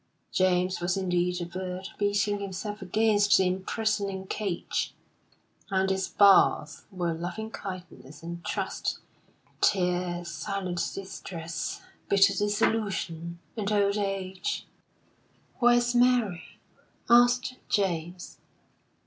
James 0.31 0.81
was 0.81 0.97
indeed 0.97 1.39
a 1.41 1.45
bird 1.45 1.89
beating 1.99 2.39
himself 2.39 2.81
against 2.81 3.37
the 3.37 3.45
imprisoning 3.45 4.25
cage; 4.25 4.95
and 5.69 5.91
its 5.91 6.07
bars 6.07 6.85
were 6.91 7.13
loving 7.13 7.51
kindness 7.51 8.23
and 8.23 8.43
trust, 8.43 8.97
tears, 9.61 10.27
silent 10.27 10.81
distress, 10.95 11.83
bitter 12.09 12.33
disillusion, 12.35 13.37
and 13.55 13.71
old 13.71 13.95
age. 13.95 14.65
"Where's 15.59 15.93
Mary?" 15.93 16.59
asked 17.07 17.59
James. 17.69 18.39